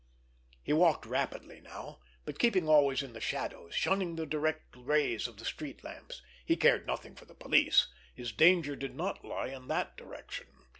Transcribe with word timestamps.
He 0.63 0.73
walked 0.73 1.05
rapidly 1.05 1.61
now, 1.61 1.99
but 2.25 2.39
keeping 2.39 2.67
always 2.67 3.03
in 3.03 3.13
the 3.13 3.21
shadows, 3.21 3.75
shunning 3.75 4.15
the 4.15 4.25
direct 4.25 4.75
rays 4.75 5.27
of 5.27 5.37
the 5.37 5.45
street 5.45 5.83
lamps. 5.83 6.23
He 6.43 6.55
cared 6.55 6.87
nothing 6.87 7.13
for 7.13 7.25
the 7.25 7.35
police; 7.35 7.87
his 8.15 8.31
danger 8.31 8.75
did 8.75 8.95
not 8.95 9.23
lie 9.23 9.49
in 9.49 9.67
that 9.67 9.95
direction. 9.97 10.47